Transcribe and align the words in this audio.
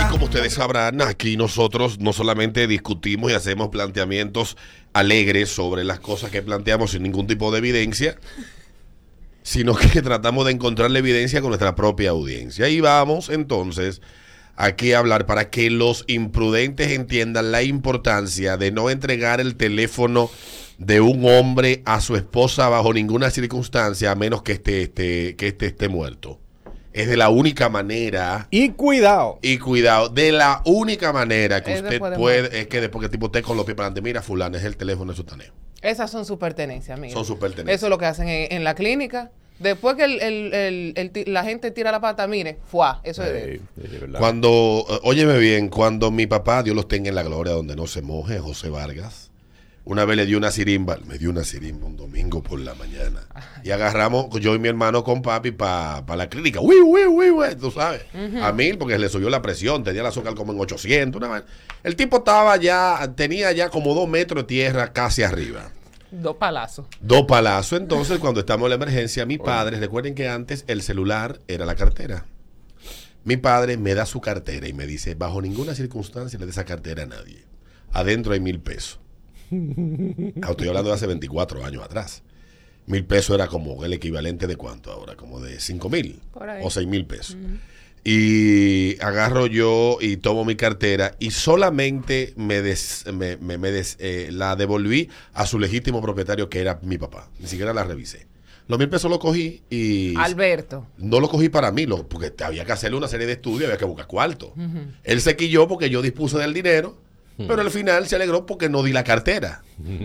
Y 0.00 0.10
como 0.10 0.26
ustedes 0.26 0.54
sabrán, 0.54 1.02
aquí 1.02 1.36
nosotros 1.36 1.98
no 1.98 2.12
solamente 2.12 2.66
discutimos 2.66 3.30
y 3.30 3.34
hacemos 3.34 3.68
planteamientos 3.68 4.56
alegres 4.92 5.48
sobre 5.48 5.84
las 5.84 6.00
cosas 6.00 6.30
que 6.30 6.42
planteamos 6.42 6.92
sin 6.92 7.02
ningún 7.02 7.26
tipo 7.26 7.50
de 7.50 7.58
evidencia, 7.58 8.16
sino 9.42 9.74
que 9.74 10.02
tratamos 10.02 10.44
de 10.44 10.52
encontrar 10.52 10.90
la 10.90 11.00
evidencia 11.00 11.40
con 11.40 11.50
nuestra 11.50 11.74
propia 11.74 12.10
audiencia. 12.10 12.68
Y 12.68 12.80
vamos 12.80 13.28
entonces 13.28 14.00
aquí 14.56 14.92
a 14.92 14.98
hablar 14.98 15.26
para 15.26 15.50
que 15.50 15.70
los 15.70 16.04
imprudentes 16.06 16.92
entiendan 16.92 17.50
la 17.50 17.62
importancia 17.62 18.56
de 18.56 18.70
no 18.70 18.90
entregar 18.90 19.40
el 19.40 19.56
teléfono 19.56 20.30
de 20.78 21.00
un 21.00 21.28
hombre 21.28 21.82
a 21.84 22.00
su 22.00 22.14
esposa 22.14 22.68
bajo 22.68 22.92
ninguna 22.92 23.30
circunstancia 23.30 24.12
a 24.12 24.14
menos 24.14 24.42
que 24.42 24.52
este, 24.52 24.82
este, 24.82 25.36
que 25.36 25.48
este 25.48 25.66
esté 25.66 25.88
muerto. 25.88 26.38
Es 26.92 27.08
de 27.08 27.16
la 27.16 27.28
única 27.28 27.68
manera. 27.68 28.48
Y 28.50 28.70
cuidado. 28.70 29.38
Y 29.42 29.58
cuidado, 29.58 30.08
de 30.08 30.32
la 30.32 30.62
única 30.64 31.12
manera 31.12 31.62
que 31.62 31.74
Es 31.74 31.82
usted 31.82 32.00
puede, 32.00 32.60
es 32.60 32.66
que 32.66 32.80
después 32.80 33.00
que 33.00 33.06
el 33.06 33.12
tipo 33.12 33.26
esté 33.26 33.42
con 33.42 33.56
los 33.56 33.66
pies 33.66 33.76
para 33.76 33.86
adelante, 33.88 34.02
mira, 34.02 34.22
fulano, 34.22 34.56
es 34.56 34.64
el 34.64 34.76
teléfono 34.76 35.12
de 35.12 35.16
su 35.16 35.24
taneo. 35.24 35.52
Esas 35.82 36.10
son 36.10 36.24
sus 36.24 36.38
pertenencias, 36.38 36.98
mira. 36.98 37.12
Son 37.12 37.24
sus 37.24 37.36
pertenencias. 37.36 37.76
Eso 37.76 37.86
es 37.86 37.90
lo 37.90 37.98
que 37.98 38.06
hacen 38.06 38.28
en, 38.28 38.52
en 38.52 38.64
la 38.64 38.74
clínica. 38.74 39.30
Después 39.60 39.96
que 39.96 40.04
el, 40.04 40.20
el- 40.22 40.94
el- 40.96 41.32
la 41.32 41.42
gente 41.44 41.70
tira 41.72 41.90
la 41.92 42.00
pata, 42.00 42.26
mire, 42.28 42.58
fuá, 42.64 43.00
eso 43.04 43.22
es 43.24 43.32
de. 43.32 43.60
Cuando, 44.18 44.84
eh, 44.88 44.98
óyeme 45.02 45.36
bien, 45.38 45.68
cuando 45.68 46.10
mi 46.12 46.26
papá, 46.28 46.62
Dios 46.62 46.74
los 46.76 46.86
tenga 46.88 47.08
en 47.08 47.14
la 47.16 47.22
gloria, 47.24 47.52
donde 47.54 47.74
no 47.76 47.86
se 47.88 48.00
moje, 48.02 48.38
José 48.38 48.70
Vargas, 48.70 49.27
una 49.88 50.04
vez 50.04 50.18
le 50.18 50.26
dio 50.26 50.36
una 50.36 50.50
sirimba, 50.50 50.98
me 51.06 51.16
dio 51.16 51.30
una 51.30 51.44
sirimba 51.44 51.86
un 51.86 51.96
domingo 51.96 52.42
por 52.42 52.60
la 52.60 52.74
mañana. 52.74 53.26
Y 53.64 53.70
agarramos, 53.70 54.28
yo 54.38 54.54
y 54.54 54.58
mi 54.58 54.68
hermano 54.68 55.02
con 55.02 55.22
papi 55.22 55.50
para 55.50 56.04
la 56.14 56.28
clínica. 56.28 56.60
Uy, 56.60 56.76
uy, 56.84 57.06
uy, 57.06 57.30
uy, 57.30 57.56
tú 57.58 57.70
sabes. 57.70 58.02
A 58.42 58.52
mil, 58.52 58.76
porque 58.76 58.98
le 58.98 59.08
subió 59.08 59.30
la 59.30 59.40
presión, 59.40 59.82
tenía 59.82 60.02
la 60.02 60.10
azúcar 60.10 60.34
como 60.34 60.52
en 60.52 60.60
800. 60.60 61.18
Una 61.18 61.28
vaina. 61.28 61.46
el 61.82 61.96
tipo 61.96 62.18
estaba 62.18 62.58
ya, 62.58 63.14
tenía 63.16 63.50
ya 63.52 63.70
como 63.70 63.94
dos 63.94 64.06
metros 64.06 64.42
de 64.42 64.46
tierra 64.46 64.92
casi 64.92 65.22
arriba. 65.22 65.72
dos 66.10 66.36
palazos. 66.36 66.84
Dos 67.00 67.22
palazos. 67.22 67.80
Entonces, 67.80 68.18
cuando 68.20 68.40
estamos 68.40 68.66
en 68.66 68.70
la 68.70 68.76
emergencia, 68.76 69.24
mi 69.24 69.38
padre, 69.38 69.80
recuerden 69.80 70.14
que 70.14 70.28
antes 70.28 70.64
el 70.66 70.82
celular 70.82 71.40
era 71.48 71.64
la 71.64 71.76
cartera. 71.76 72.26
Mi 73.24 73.38
padre 73.38 73.78
me 73.78 73.94
da 73.94 74.04
su 74.04 74.20
cartera 74.20 74.68
y 74.68 74.74
me 74.74 74.86
dice, 74.86 75.14
bajo 75.14 75.40
ninguna 75.40 75.74
circunstancia 75.74 76.38
le 76.38 76.44
dé 76.44 76.50
esa 76.50 76.66
cartera 76.66 77.04
a 77.04 77.06
nadie. 77.06 77.46
Adentro 77.90 78.34
hay 78.34 78.40
mil 78.40 78.60
pesos. 78.60 79.00
Estoy 79.50 80.68
hablando 80.68 80.90
de 80.90 80.94
hace 80.96 81.06
24 81.06 81.64
años 81.64 81.82
atrás. 81.82 82.22
Mil 82.86 83.04
pesos 83.04 83.34
era 83.34 83.46
como 83.48 83.84
el 83.84 83.92
equivalente 83.92 84.46
de 84.46 84.56
cuánto 84.56 84.90
ahora, 84.90 85.14
como 85.14 85.40
de 85.40 85.60
cinco 85.60 85.90
mil 85.90 86.20
Por 86.32 86.48
ahí. 86.48 86.62
o 86.64 86.70
seis 86.70 86.86
mil 86.88 87.04
pesos. 87.04 87.36
Y 88.04 88.98
agarro 89.02 89.46
yo 89.46 89.98
y 90.00 90.16
tomo 90.16 90.44
mi 90.46 90.56
cartera 90.56 91.14
y 91.18 91.30
solamente 91.32 92.32
me, 92.36 92.62
des- 92.62 93.04
me, 93.12 93.36
me- 93.36 93.58
me 93.58 93.70
des- 93.70 93.96
eh, 93.98 94.30
la 94.32 94.56
devolví 94.56 95.10
a 95.34 95.44
su 95.46 95.58
legítimo 95.58 96.00
propietario 96.00 96.48
que 96.48 96.60
era 96.60 96.78
mi 96.82 96.96
papá. 96.96 97.28
Ni 97.38 97.46
siquiera 97.48 97.74
la 97.74 97.84
revisé. 97.84 98.26
Los 98.68 98.78
mil 98.78 98.88
pesos 98.88 99.10
los 99.10 99.18
cogí 99.18 99.62
y... 99.68 100.14
Alberto. 100.16 100.86
No 100.96 101.20
lo 101.20 101.28
cogí 101.28 101.48
para 101.50 101.70
mí, 101.72 101.84
lo- 101.86 102.08
porque 102.08 102.32
había 102.42 102.64
que 102.64 102.72
hacerle 102.72 102.96
una 102.96 103.08
serie 103.08 103.26
de 103.26 103.32
estudios, 103.34 103.64
había 103.64 103.78
que 103.78 103.84
buscar 103.84 104.06
cuarto. 104.06 104.54
Él 105.04 105.20
se 105.20 105.36
quilló 105.36 105.68
porque 105.68 105.90
yo 105.90 106.00
dispuse 106.00 106.38
del 106.38 106.54
dinero, 106.54 106.96
pero 107.46 107.60
al 107.62 107.70
final 107.70 108.06
se 108.08 108.16
alegró 108.16 108.44
porque 108.46 108.68
no 108.68 108.82
di 108.82 108.92
la 108.92 109.04
cartera. 109.04 109.62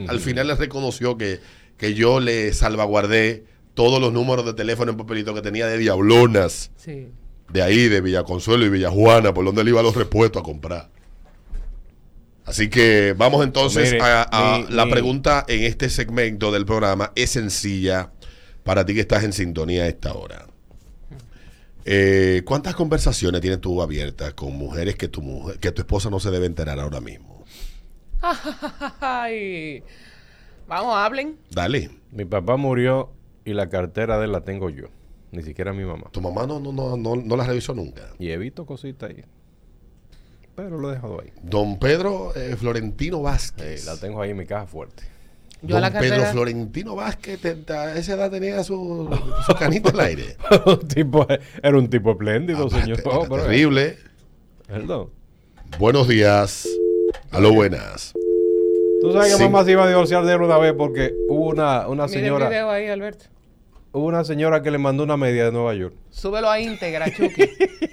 al 0.08 0.20
final 0.20 0.48
le 0.48 0.56
reconoció 0.56 1.18
que, 1.18 1.40
que 1.78 1.94
yo 1.96 2.20
le 2.20 2.54
salvaguardé 2.54 3.46
todos 3.74 4.00
los 4.00 4.14
números 4.14 4.46
de 4.46 4.54
teléfono 4.54 4.92
en 4.92 4.98
papelito 4.98 5.34
que 5.34 5.42
tenía 5.42 5.66
de 5.68 5.78
diablonas, 5.80 6.72
Sí. 6.78 7.08
de 7.52 7.62
ahí, 7.64 7.88
de 7.90 8.02
Villaconsuelo 8.02 8.66
y 8.66 8.70
Villajuana, 8.70 9.34
por 9.34 9.44
donde 9.46 9.62
él 9.64 9.70
iba 9.70 9.80
a 9.80 9.84
los 9.84 9.96
repuestos 9.96 10.42
a 10.42 10.44
comprar. 10.46 10.90
Así 12.46 12.70
que 12.70 13.16
vamos 13.18 13.44
entonces 13.44 13.94
Mire, 13.94 14.04
a, 14.04 14.28
a- 14.32 14.60
mi- 14.60 14.66
la 14.76 14.86
mi- 14.86 14.92
pregunta 14.92 15.46
en 15.48 15.64
este 15.64 15.90
segmento 15.90 16.52
del 16.52 16.66
programa. 16.66 17.12
Es 17.16 17.32
sencilla 17.32 18.12
para 18.64 18.86
ti 18.86 18.94
que 18.94 19.00
estás 19.02 19.24
en 19.24 19.34
sintonía 19.34 19.84
a 19.84 19.88
esta 19.88 20.14
hora. 20.14 20.46
Eh, 21.86 22.42
¿Cuántas 22.46 22.76
conversaciones 22.76 23.42
tienes 23.42 23.60
tú 23.62 23.82
abiertas 23.82 24.34
con 24.34 24.54
mujeres 24.56 24.96
que 24.96 25.08
tu 25.08 25.22
mujer, 25.22 25.60
que 25.60 25.72
tu 25.72 25.82
esposa 25.82 26.10
no 26.10 26.20
se 26.20 26.32
debe 26.32 26.46
enterar 26.46 26.80
ahora 26.80 27.02
mismo? 27.02 27.44
Ay. 29.00 29.84
Vamos, 30.68 30.96
hablen. 30.96 31.38
Dale. 31.52 31.90
Mi 32.12 32.26
papá 32.26 32.56
murió 32.58 33.12
y 33.46 33.54
la 33.54 33.70
cartera 33.70 34.18
de 34.18 34.26
él 34.26 34.32
la 34.32 34.42
tengo 34.42 34.70
yo. 34.70 34.88
Ni 35.32 35.42
siquiera 35.44 35.74
mi 35.74 35.84
mamá. 35.84 36.10
Tu 36.12 36.22
mamá 36.22 36.46
no, 36.46 36.60
no, 36.60 36.72
no, 36.72 36.96
no, 36.96 37.16
no 37.16 37.36
la 37.36 37.44
revisó 37.44 37.74
nunca. 37.74 38.10
Y 38.20 38.30
he 38.30 38.38
visto 38.38 38.66
cositas 38.66 39.10
ahí. 39.10 39.24
Pero 40.56 40.78
lo 40.78 40.92
he 40.92 40.96
dejado 40.96 41.20
ahí. 41.22 41.32
Don 41.42 41.80
Pedro 41.80 42.34
eh, 42.36 42.56
Florentino 42.56 43.18
Eh, 43.18 43.22
Vázquez. 43.24 43.86
la 43.86 43.98
tengo 43.98 44.22
ahí 44.22 44.30
en 44.30 44.38
mi 44.38 44.46
caja 44.46 44.68
fuerte. 44.68 45.04
Yo 45.66 45.78
a 45.78 45.80
la 45.80 45.92
Pedro 45.92 46.24
Florentino 46.26 46.96
Vázquez, 46.96 47.40
te- 47.40 47.56
te- 47.56 47.74
a 47.74 47.96
esa 47.96 48.14
edad 48.16 48.30
tenía 48.30 48.64
su, 48.64 49.10
su 49.48 49.54
canito 49.56 49.90
al 49.90 50.00
aire. 50.02 50.36
un 50.66 50.88
tipo, 50.88 51.26
era 51.62 51.78
un 51.78 51.90
tipo 51.90 52.12
espléndido, 52.12 52.68
Ah, 52.72 52.82
señor. 52.82 52.98
te- 53.02 53.10
Oh, 53.10 53.22
te- 53.24 53.30
pero- 53.30 53.44
terrible. 53.44 53.98
Perdón. 54.68 55.10
Buenos 55.80 56.08
días. 56.08 56.68
Aló, 57.32 57.54
buenas. 57.54 58.14
Tú 59.02 59.12
sabes 59.12 59.32
que 59.32 59.38
Sí. 59.38 59.44
mamá 59.44 59.64
se 59.66 59.72
iba 59.72 59.84
a 59.84 59.88
divorciar 59.88 60.26
de 60.26 60.34
él 60.34 60.42
una 60.42 60.58
vez 60.58 60.74
porque 60.78 61.14
hubo 61.30 61.48
una, 61.50 61.88
una 61.88 62.06
Mire 62.08 62.20
el 62.20 62.24
señora. 62.26 62.50
video 62.50 62.70
ahí, 62.70 62.88
Alberto. 62.88 63.26
Hubo 63.96 64.08
una 64.08 64.24
señora 64.24 64.64
que 64.64 64.72
le 64.72 64.80
mandó 64.80 65.04
una 65.04 65.18
media 65.18 65.46
de 65.46 65.52
Nueva 65.52 65.76
York. 65.76 65.94
Súbelo 66.10 66.50
a 66.50 66.60
íntegra, 66.60 67.06
Chucky. 67.16 67.48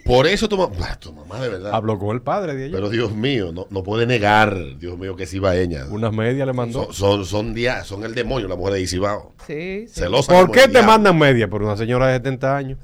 Por 0.07 0.27
eso 0.27 0.49
tu 0.49 0.57
mamá, 0.57 0.99
tu 0.99 1.13
mamá 1.13 1.39
de 1.41 1.51
verdad. 1.51 1.73
Habló 1.75 1.99
con 1.99 2.17
el 2.17 2.23
padre 2.23 2.55
de 2.55 2.67
ella. 2.67 2.75
Pero 2.77 2.89
Dios 2.89 3.13
mío, 3.13 3.53
no, 3.53 3.67
no 3.69 3.83
puede 3.83 4.07
negar, 4.07 4.57
Dios 4.79 4.97
mío, 4.99 5.15
que 5.15 5.25
es 5.25 5.35
ibaeña. 5.35 5.85
Unas 5.91 6.13
medias 6.15 6.47
le 6.47 6.55
mandó. 6.55 6.85
Son, 6.85 6.95
son, 6.95 7.25
son, 7.27 7.55
dia- 7.55 7.85
son 7.85 8.03
el 8.05 8.15
demonio, 8.15 8.49
la 8.49 8.57
mujer 8.57 8.75
de 8.75 8.81
Isibao. 8.81 9.35
Sí, 9.47 9.87
sí. 9.89 10.01
Celosa 10.01 10.33
¿Por 10.33 10.41
como 10.43 10.53
qué 10.53 10.61
el 10.61 10.67
te 10.67 10.71
diablo. 10.79 10.91
mandan 10.91 11.19
medias? 11.19 11.51
Por 11.51 11.63
una 11.63 11.77
señora 11.77 12.07
de 12.07 12.15
70 12.17 12.57
años. 12.57 12.79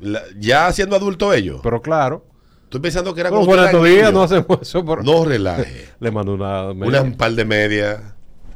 La- 0.00 0.22
ya 0.38 0.72
siendo 0.72 0.96
adulto 0.96 1.34
ellos. 1.34 1.60
Pero 1.62 1.82
claro. 1.82 2.24
Estoy 2.64 2.80
pensando 2.80 3.12
que 3.14 3.20
era 3.20 3.28
fuera 3.30 3.66
estos 3.66 3.80
era 3.82 3.90
días 3.90 4.06
niño. 4.08 4.12
no 4.12 4.22
hacemos 4.22 4.58
eso. 4.62 4.82
Pero... 4.86 5.02
No 5.02 5.26
relaje. 5.26 5.88
Le 6.00 6.10
mandó 6.10 6.32
una 6.32 6.72
media. 6.72 7.02
Una 7.02 7.16
par 7.16 7.32
de 7.32 7.44
medias. 7.44 8.00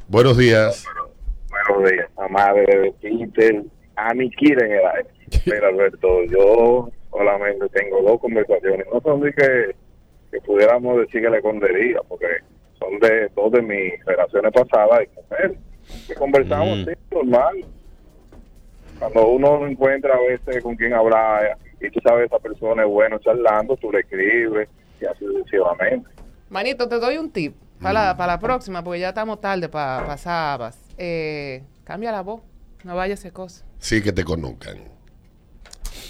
Buenos 0.09 0.39
días. 0.39 0.85
Buenos 1.69 1.91
días, 1.91 2.09
mamá 2.17 2.53
de 2.53 2.95
Peter, 3.01 3.63
a 3.97 4.15
mi 4.15 4.31
en 4.41 4.61
el 4.61 4.87
aire. 4.87 5.09
Mira, 5.47 5.69
Alberto, 5.69 6.25
yo 6.25 6.89
solamente 7.11 7.69
tengo 7.71 8.03
dos 8.03 8.21
conversaciones. 8.21 8.87
No 8.93 9.01
son 9.01 9.21
de 9.21 9.33
que, 9.33 9.75
que 10.31 10.41
pudiéramos 10.43 10.99
decir 10.99 11.23
que 11.23 11.31
le 11.31 11.39
escondería, 11.39 11.99
porque 12.09 12.27
son 12.79 12.99
de 13.01 13.29
dos 13.35 13.51
de 13.53 13.63
mis 13.63 14.05
relaciones 14.05 14.53
pasadas 14.53 15.03
y 15.05 15.17
mujeres. 15.17 15.59
Que 16.07 16.15
conversamos 16.15 16.79
Mm. 16.79 16.83
así, 16.83 16.91
normal. 17.11 17.65
Cuando 18.99 19.29
uno 19.29 19.59
no 19.61 19.67
encuentra 19.67 20.15
a 20.15 20.21
veces 20.21 20.63
con 20.63 20.75
quién 20.77 20.95
hablar 20.95 21.59
y 21.81 21.91
tú 21.91 22.01
sabes 22.03 22.27
esa 22.27 22.39
persona 22.39 22.83
es 22.83 22.89
bueno 22.89 23.19
charlando, 23.19 23.77
tú 23.77 23.93
le 23.93 24.01
escribes 24.01 24.69
y 25.01 25.05
así 25.05 25.25
sucesivamente. 25.25 26.09
Manito, 26.49 26.89
te 26.89 26.99
doy 26.99 27.19
un 27.19 27.31
tip 27.31 27.55
para 27.81 27.93
la, 27.93 28.17
para 28.17 28.33
la 28.35 28.41
próxima, 28.41 28.83
porque 28.83 29.01
ya 29.01 29.09
estamos 29.11 29.41
tarde 29.41 29.69
para 29.69 30.07
pasar. 30.07 30.73
Eh, 30.99 31.63
cambia 31.85 32.13
la 32.13 32.23
voz, 32.23 32.43
no 32.85 32.95
vaya 32.97 33.13
a 33.13 33.17
hacer 33.17 33.33
cosas. 33.33 33.65
Sí, 33.79 34.03
que 34.03 34.13
te 34.13 34.25
conozcan. 34.25 34.79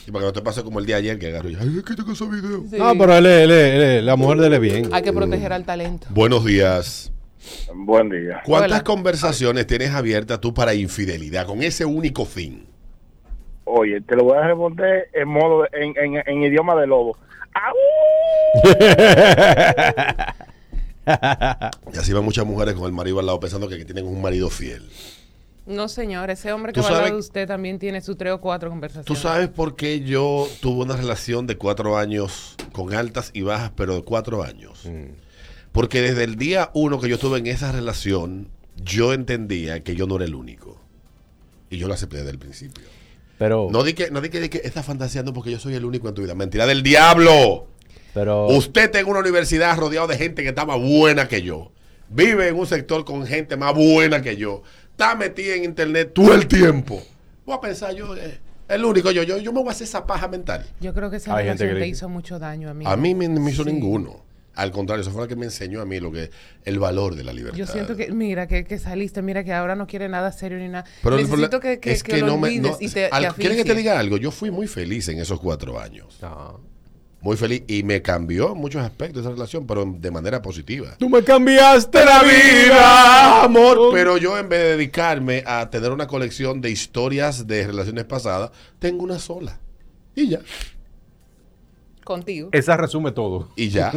Y 0.06 0.10
para 0.12 0.22
que 0.22 0.26
no 0.26 0.32
te 0.32 0.42
pase 0.42 0.62
como 0.62 0.78
el 0.78 0.86
día 0.86 0.96
ayer 0.96 1.18
que 1.18 1.26
agarró 1.28 1.50
y 1.50 1.56
ay, 1.60 1.78
es 1.78 1.84
que 1.84 1.94
tengo 1.94 2.12
ese 2.12 2.26
video. 2.26 2.62
Sí. 2.70 2.76
No, 2.78 2.96
pero 2.96 3.16
él, 3.16 3.26
él, 3.26 3.50
él, 3.50 3.82
él, 3.82 4.06
la 4.06 4.14
mujer 4.16 4.38
de 4.38 4.46
él 4.46 4.54
es 4.54 4.60
bien. 4.60 4.88
Hay 4.92 5.02
que 5.02 5.12
proteger 5.12 5.52
al 5.52 5.64
talento. 5.64 6.06
Buenos 6.10 6.44
días. 6.44 7.12
Buen 7.74 8.08
día. 8.10 8.40
¿Cuántas 8.44 8.70
Hola. 8.72 8.84
conversaciones 8.84 9.66
tienes 9.66 9.90
abiertas 9.90 10.40
tú 10.40 10.54
para 10.54 10.74
infidelidad 10.74 11.46
con 11.46 11.62
ese 11.62 11.84
único 11.84 12.24
fin? 12.24 12.66
Oye, 13.64 14.00
te 14.00 14.14
lo 14.14 14.24
voy 14.24 14.38
a 14.38 14.46
responder 14.46 15.08
en 15.12 15.28
modo 15.28 15.62
de- 15.62 15.68
en, 15.72 15.94
en, 16.16 16.22
en 16.24 16.42
idioma 16.42 16.76
de 16.76 16.86
lobo. 16.86 17.16
¡Au! 17.54 17.74
Y 21.94 21.98
así 21.98 22.12
van 22.12 22.24
muchas 22.24 22.44
mujeres 22.44 22.74
con 22.74 22.84
el 22.84 22.92
marido 22.92 23.20
al 23.20 23.26
lado 23.26 23.40
pensando 23.40 23.68
que, 23.68 23.78
que 23.78 23.84
tienen 23.84 24.06
un 24.06 24.20
marido 24.20 24.50
fiel. 24.50 24.82
No, 25.66 25.88
señor, 25.88 26.30
ese 26.30 26.52
hombre 26.52 26.72
que 26.72 26.80
va 26.80 26.88
al 26.88 26.94
lado 26.94 27.06
de 27.06 27.16
usted 27.16 27.48
también 27.48 27.78
tiene 27.80 28.00
sus 28.00 28.16
tres 28.16 28.32
o 28.32 28.40
cuatro 28.40 28.70
conversaciones. 28.70 29.06
¿Tú 29.06 29.16
sabes 29.16 29.48
por 29.48 29.74
qué 29.74 30.00
yo 30.00 30.48
tuve 30.60 30.84
una 30.84 30.96
relación 30.96 31.46
de 31.48 31.56
cuatro 31.56 31.96
años 31.96 32.54
con 32.72 32.94
altas 32.94 33.30
y 33.34 33.42
bajas, 33.42 33.72
pero 33.74 33.96
de 33.96 34.02
cuatro 34.02 34.44
años? 34.44 34.84
Mm. 34.84 35.14
Porque 35.72 36.00
desde 36.00 36.22
el 36.24 36.36
día 36.36 36.70
uno 36.72 37.00
que 37.00 37.08
yo 37.08 37.16
estuve 37.16 37.38
en 37.38 37.48
esa 37.48 37.72
relación, 37.72 38.48
yo 38.76 39.12
entendía 39.12 39.82
que 39.82 39.96
yo 39.96 40.06
no 40.06 40.16
era 40.16 40.24
el 40.24 40.36
único. 40.36 40.80
Y 41.68 41.78
yo 41.78 41.88
lo 41.88 41.94
acepté 41.94 42.18
desde 42.18 42.30
el 42.30 42.38
principio. 42.38 42.84
Pero, 43.36 43.68
No 43.70 43.82
di 43.82 43.92
que, 43.92 44.10
no 44.10 44.20
di 44.20 44.30
que, 44.30 44.40
di 44.40 44.48
que 44.48 44.62
estás 44.64 44.86
fantaseando 44.86 45.32
porque 45.32 45.50
yo 45.50 45.58
soy 45.58 45.74
el 45.74 45.84
único 45.84 46.08
en 46.08 46.14
tu 46.14 46.22
vida. 46.22 46.34
Mentira 46.34 46.64
del 46.64 46.84
diablo. 46.84 47.66
Pero 48.16 48.46
Usted 48.48 48.84
está 48.84 48.98
en 49.00 49.06
una 49.08 49.20
universidad 49.20 49.76
rodeado 49.76 50.06
de 50.06 50.16
gente 50.16 50.42
que 50.42 50.48
está 50.48 50.64
más 50.64 50.80
buena 50.80 51.28
que 51.28 51.42
yo. 51.42 51.70
Vive 52.08 52.48
en 52.48 52.56
un 52.56 52.66
sector 52.66 53.04
con 53.04 53.26
gente 53.26 53.56
más 53.58 53.74
buena 53.74 54.22
que 54.22 54.36
yo. 54.38 54.62
Está 54.92 55.14
metida 55.14 55.54
en 55.54 55.64
internet 55.64 56.12
todo 56.14 56.32
el 56.34 56.46
tiempo. 56.46 57.02
Voy 57.44 57.56
a 57.56 57.60
pensar 57.60 57.94
yo, 57.94 58.16
eh, 58.16 58.40
El 58.68 58.84
único, 58.86 59.10
yo, 59.10 59.22
yo, 59.22 59.36
yo 59.38 59.52
me 59.52 59.60
voy 59.60 59.68
a 59.68 59.72
hacer 59.72 59.86
esa 59.86 60.06
paja 60.06 60.28
mental. 60.28 60.64
Yo 60.80 60.94
creo 60.94 61.10
que 61.10 61.18
esa 61.18 61.36
Hay 61.36 61.44
gente 61.46 61.66
que 61.68 61.74
te 61.74 61.80
le- 61.80 61.88
hizo 61.88 62.08
mucho 62.08 62.38
daño 62.38 62.70
a 62.70 62.74
mí. 62.74 62.84
A 62.86 62.96
mí 62.96 63.14
me, 63.14 63.28
no 63.28 63.40
me 63.40 63.50
hizo 63.52 63.64
Sí. 63.64 63.70
ninguno. 63.72 64.24
Al 64.54 64.70
contrario, 64.72 65.02
eso 65.02 65.10
fue 65.12 65.20
lo 65.20 65.28
que 65.28 65.36
me 65.36 65.44
enseñó 65.44 65.82
a 65.82 65.84
mí 65.84 66.00
lo 66.00 66.10
que 66.10 66.30
el 66.64 66.78
valor 66.78 67.14
de 67.14 67.22
la 67.24 67.34
libertad. 67.34 67.58
Yo 67.58 67.66
siento 67.66 67.94
que, 67.94 68.10
mira, 68.10 68.46
que, 68.48 68.64
que 68.64 68.78
saliste, 68.78 69.20
mira 69.20 69.44
que 69.44 69.52
ahora 69.52 69.76
no 69.76 69.86
quiere 69.86 70.08
nada 70.08 70.32
serio 70.32 70.56
ni 70.58 70.68
nada. 70.68 70.86
Pero 71.02 71.16
el 71.16 71.24
Necesito 71.24 71.48
problema 71.60 71.60
que, 71.74 71.80
que, 71.80 71.92
es 71.92 72.02
que 72.02 72.12
que 72.12 72.20
lo 72.22 72.28
no 72.28 72.38
me. 72.38 72.58
no- 72.58 72.76
y 72.80 72.88
te, 72.88 73.06
al- 73.12 73.34
te 73.34 73.40
¿Quieren 73.42 73.58
que 73.58 73.64
te 73.64 73.74
diga 73.74 73.98
algo? 73.98 74.16
Yo 74.16 74.30
fui 74.30 74.50
muy 74.50 74.66
feliz 74.66 75.06
en 75.10 75.18
esos 75.20 75.38
cuatro 75.38 75.78
años. 75.78 76.18
Ah. 76.22 76.54
Muy 77.26 77.36
feliz. 77.36 77.64
Y 77.66 77.82
me 77.82 78.02
cambió 78.02 78.52
en 78.52 78.58
muchos 78.58 78.80
aspectos 78.82 79.22
esa 79.22 79.32
relación, 79.32 79.66
pero 79.66 79.84
de 79.84 80.10
manera 80.12 80.40
positiva. 80.40 80.94
Tú 80.96 81.08
me 81.08 81.24
cambiaste 81.24 82.04
la 82.04 82.22
vida, 82.22 83.42
amor. 83.42 83.90
Pero 83.92 84.16
yo 84.16 84.38
en 84.38 84.48
vez 84.48 84.60
de 84.60 84.76
dedicarme 84.76 85.42
a 85.44 85.68
tener 85.68 85.90
una 85.90 86.06
colección 86.06 86.60
de 86.60 86.70
historias 86.70 87.48
de 87.48 87.66
relaciones 87.66 88.04
pasadas, 88.04 88.52
tengo 88.78 89.02
una 89.02 89.18
sola. 89.18 89.58
Y 90.14 90.28
ya. 90.28 90.38
Contigo. 92.04 92.50
Esa 92.52 92.76
resume 92.76 93.10
todo. 93.10 93.48
Y 93.56 93.70
ya. 93.70 93.90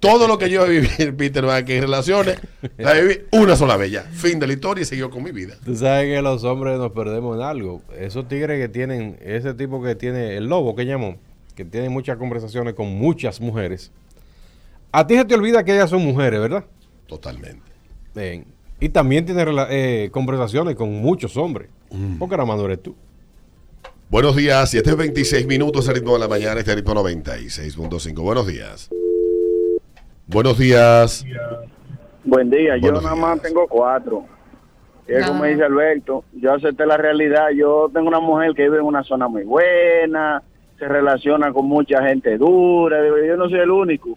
Todo 0.00 0.26
lo 0.26 0.36
que 0.36 0.50
yo 0.50 0.66
viví, 0.66 0.88
Peter, 1.16 1.46
Van, 1.46 1.64
que 1.64 1.76
en 1.76 1.82
relaciones, 1.82 2.40
la 2.78 2.94
viví 2.94 3.20
una 3.30 3.54
sola 3.54 3.76
vez 3.76 3.92
ya. 3.92 4.02
Fin 4.02 4.40
de 4.40 4.48
la 4.48 4.54
historia 4.54 4.82
y 4.82 4.86
siguió 4.86 5.08
con 5.08 5.22
mi 5.22 5.30
vida. 5.30 5.54
Tú 5.64 5.76
sabes 5.76 6.12
que 6.12 6.20
los 6.20 6.42
hombres 6.42 6.78
nos 6.78 6.90
perdemos 6.90 7.36
en 7.36 7.44
algo. 7.44 7.82
Esos 7.96 8.26
tigres 8.26 8.60
que 8.60 8.68
tienen, 8.68 9.16
ese 9.20 9.54
tipo 9.54 9.80
que 9.80 9.94
tiene, 9.94 10.36
el 10.36 10.46
lobo 10.46 10.74
que 10.74 10.84
llamó, 10.84 11.20
que 11.56 11.64
tiene 11.64 11.88
muchas 11.88 12.18
conversaciones 12.18 12.74
con 12.74 12.86
muchas 12.86 13.40
mujeres. 13.40 13.90
A 14.92 15.06
ti 15.06 15.16
se 15.16 15.24
te 15.24 15.34
olvida 15.34 15.64
que 15.64 15.74
ellas 15.74 15.90
son 15.90 16.04
mujeres, 16.04 16.38
¿verdad? 16.38 16.64
Totalmente. 17.06 17.62
Eh, 18.14 18.44
y 18.78 18.90
también 18.90 19.24
tiene 19.24 19.44
eh, 19.70 20.10
conversaciones 20.12 20.76
con 20.76 20.92
muchos 20.92 21.36
hombres. 21.36 21.70
Porque 22.18 22.36
nada 22.36 22.46
más 22.46 22.58
no 22.58 22.66
eres 22.66 22.82
tú. 22.82 22.94
Buenos 24.10 24.36
días, 24.36 24.72
7.26 24.74 25.46
minutos, 25.46 25.88
el 25.88 25.94
ritmo 25.96 26.12
de 26.12 26.18
la 26.20 26.28
mañana, 26.28 26.60
este 26.60 26.74
ritmo 26.74 26.94
96.5. 26.94 28.14
Buenos 28.22 28.46
días. 28.46 28.90
Buenos 30.26 30.58
días. 30.58 31.24
Buen 32.22 32.50
día, 32.50 32.76
yo 32.76 32.82
Buenos 32.82 33.02
nada 33.02 33.14
días. 33.14 33.26
más 33.26 33.42
tengo 33.42 33.66
cuatro. 33.66 34.26
Y 35.08 35.12
es 35.12 35.26
como 35.26 35.44
dice 35.44 35.62
Alberto, 35.62 36.24
yo 36.32 36.52
acepté 36.52 36.84
la 36.84 36.96
realidad, 36.96 37.48
yo 37.56 37.88
tengo 37.94 38.08
una 38.08 38.20
mujer 38.20 38.52
que 38.54 38.64
vive 38.64 38.78
en 38.78 38.84
una 38.84 39.02
zona 39.04 39.28
muy 39.28 39.44
buena, 39.44 40.42
se 40.78 40.86
relaciona 40.88 41.52
con 41.52 41.66
mucha 41.66 42.02
gente 42.06 42.36
dura, 42.38 42.98
yo 43.26 43.36
no 43.36 43.48
soy 43.48 43.60
el 43.60 43.70
único. 43.70 44.16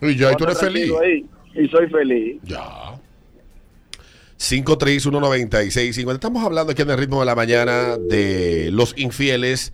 Y 0.00 0.16
ya, 0.16 0.32
y 0.32 0.36
tú 0.36 0.44
eres 0.44 0.58
feliz. 0.58 0.90
ahí, 1.02 1.26
y 1.54 1.68
soy 1.68 1.88
feliz. 1.88 2.40
Ya. 2.44 2.60
5319650. 4.38 6.14
Estamos 6.14 6.42
hablando 6.44 6.72
aquí 6.72 6.82
en 6.82 6.90
el 6.90 6.98
ritmo 6.98 7.20
de 7.20 7.26
la 7.26 7.34
mañana 7.34 7.96
de 7.98 8.70
los 8.72 8.96
infieles. 8.98 9.72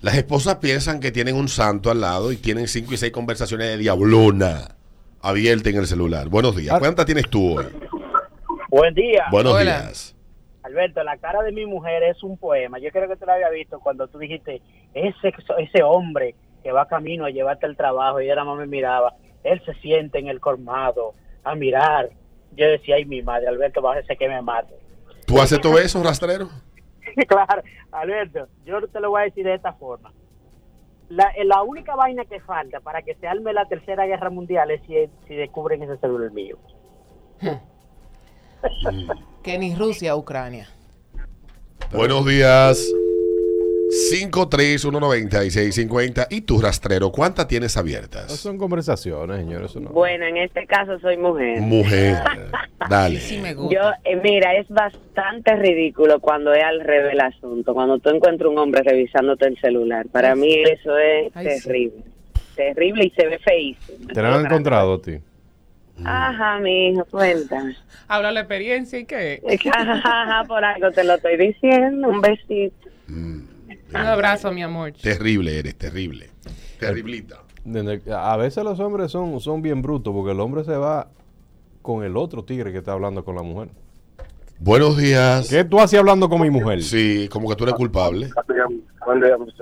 Las 0.00 0.14
esposas 0.16 0.56
piensan 0.56 1.00
que 1.00 1.10
tienen 1.10 1.34
un 1.36 1.48
santo 1.48 1.90
al 1.90 2.00
lado 2.00 2.32
y 2.32 2.36
tienen 2.36 2.68
cinco 2.68 2.94
y 2.94 2.96
seis 2.96 3.12
conversaciones 3.12 3.68
de 3.68 3.78
diablona 3.78 4.76
abierta 5.20 5.70
en 5.70 5.76
el 5.76 5.86
celular. 5.86 6.28
Buenos 6.28 6.56
días. 6.56 6.74
Ah. 6.74 6.78
¿Cuántas 6.78 7.06
tienes 7.06 7.28
tú 7.28 7.58
hoy? 7.58 7.66
Buen 8.68 8.94
día. 8.94 9.24
Buenos 9.30 9.54
Hola. 9.54 9.82
días. 9.82 10.11
Alberto, 10.62 11.02
la 11.02 11.16
cara 11.16 11.42
de 11.42 11.52
mi 11.52 11.66
mujer 11.66 12.02
es 12.04 12.22
un 12.22 12.36
poema. 12.36 12.78
Yo 12.78 12.90
creo 12.90 13.08
que 13.08 13.16
tú 13.16 13.26
lo 13.26 13.32
había 13.32 13.50
visto 13.50 13.80
cuando 13.80 14.06
tú 14.08 14.18
dijiste, 14.18 14.62
ese, 14.94 15.34
ese 15.58 15.82
hombre 15.82 16.34
que 16.62 16.72
va 16.72 16.86
camino 16.86 17.24
a 17.24 17.30
llevarte 17.30 17.66
al 17.66 17.76
trabajo 17.76 18.20
y 18.20 18.26
ella 18.26 18.36
nada 18.36 18.46
más 18.46 18.58
me 18.58 18.66
miraba, 18.66 19.14
él 19.42 19.60
se 19.64 19.74
siente 19.74 20.18
en 20.18 20.28
el 20.28 20.40
colmado 20.40 21.12
a 21.42 21.54
mirar. 21.54 22.10
Yo 22.52 22.66
decía, 22.66 22.96
ay, 22.96 23.04
mi 23.04 23.22
madre, 23.22 23.48
Alberto, 23.48 23.82
bájese 23.82 24.16
que 24.16 24.28
me 24.28 24.40
mate. 24.40 24.74
¿Tú 25.26 25.40
haces 25.40 25.60
todo 25.60 25.78
eso, 25.78 26.02
rastrero? 26.02 26.48
claro, 27.26 27.62
Alberto, 27.90 28.46
yo 28.64 28.86
te 28.86 29.00
lo 29.00 29.10
voy 29.10 29.22
a 29.22 29.24
decir 29.24 29.44
de 29.44 29.54
esta 29.54 29.72
forma. 29.72 30.12
La, 31.08 31.30
eh, 31.30 31.44
la 31.44 31.62
única 31.62 31.96
vaina 31.96 32.24
que 32.24 32.40
falta 32.40 32.80
para 32.80 33.02
que 33.02 33.14
se 33.16 33.26
arme 33.26 33.52
la 33.52 33.66
tercera 33.66 34.06
guerra 34.06 34.30
mundial 34.30 34.70
es 34.70 34.80
si, 34.82 34.94
si 35.26 35.34
descubren 35.34 35.82
ese 35.82 35.96
celular 35.98 36.30
mío. 36.30 36.56
Que 39.42 39.58
ni 39.58 39.74
Rusia, 39.74 40.14
Ucrania. 40.16 40.68
Buenos 41.92 42.24
días. 42.26 42.86
5319650. 44.10 46.26
¿Y 46.30 46.40
tu 46.42 46.60
rastrero? 46.60 47.10
¿Cuántas 47.12 47.46
tienes 47.48 47.74
No 47.76 47.80
abiertas? 47.80 48.30
son 48.32 48.56
conversaciones, 48.56 49.36
señores. 49.38 49.74
No. 49.76 49.90
Bueno, 49.90 50.24
en 50.26 50.36
este 50.38 50.66
caso 50.66 50.98
soy 51.00 51.16
mujer. 51.18 51.60
Mujer. 51.60 52.16
Dale. 52.88 53.20
Sí 53.20 53.38
me 53.38 53.52
gusta. 53.54 53.74
Yo, 53.74 53.80
eh, 54.04 54.16
mira, 54.22 54.54
es 54.56 54.66
bastante 54.68 55.56
ridículo 55.56 56.20
cuando 56.20 56.52
es 56.54 56.62
al 56.62 56.80
revés 56.80 57.12
el 57.12 57.20
asunto, 57.20 57.74
cuando 57.74 57.98
tú 57.98 58.08
encuentras 58.10 58.50
un 58.50 58.58
hombre 58.58 58.82
revisándote 58.82 59.46
el 59.46 59.58
celular. 59.60 60.06
Para 60.10 60.34
mí 60.34 60.54
eso 60.54 60.96
es 60.96 61.30
Ay, 61.34 61.48
sí. 61.58 61.66
terrible. 61.68 62.02
Terrible 62.56 63.04
y 63.06 63.10
se 63.10 63.26
ve 63.26 63.38
feísimo. 63.40 64.08
¿Te 64.12 64.22
la 64.22 64.34
han 64.36 64.46
encontrado 64.46 64.94
a 64.94 65.02
ti? 65.02 65.18
Ajá, 66.04 66.58
mi 66.58 66.88
hijo, 66.88 67.04
cuéntame. 67.10 67.76
Habla 68.08 68.32
la 68.32 68.40
experiencia 68.40 68.98
y 68.98 69.04
qué. 69.06 69.42
Ajá, 69.72 70.44
por 70.46 70.64
algo 70.64 70.90
te 70.90 71.04
lo 71.04 71.14
estoy 71.14 71.36
diciendo. 71.36 72.08
Un 72.08 72.20
besito. 72.20 72.88
Un 73.08 73.48
abrazo, 73.96 74.52
mi 74.52 74.62
amor. 74.62 74.92
Terrible 75.00 75.58
eres, 75.58 75.74
terrible. 75.76 76.30
Terriblita. 76.78 77.40
Desde- 77.64 78.12
A 78.12 78.36
veces 78.36 78.64
los 78.64 78.80
hombres 78.80 79.10
son, 79.12 79.38
son 79.40 79.62
bien 79.62 79.82
brutos 79.82 80.12
porque 80.12 80.32
el 80.32 80.40
hombre 80.40 80.64
se 80.64 80.76
va 80.76 81.08
con 81.82 82.04
el 82.04 82.16
otro 82.16 82.44
tigre 82.44 82.72
que 82.72 82.78
está 82.78 82.92
hablando 82.92 83.24
con 83.24 83.36
la 83.36 83.42
mujer. 83.42 83.68
Buenos 84.58 84.96
días. 84.96 85.48
¿Qué 85.48 85.64
tú 85.64 85.80
haces 85.80 85.98
hablando 85.98 86.28
con 86.28 86.40
mi 86.40 86.48
mujer? 86.50 86.82
Sí, 86.82 87.28
como 87.30 87.48
que 87.48 87.56
tú 87.56 87.64
eres 87.64 87.74
culpable. 87.74 88.30